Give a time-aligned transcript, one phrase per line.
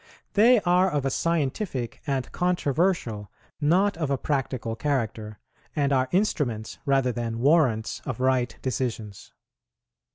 [0.33, 3.29] They are of a scientific and controversial,
[3.61, 5.37] not of a practical character,
[5.75, 9.31] and are instruments rather than warrants of right decisions.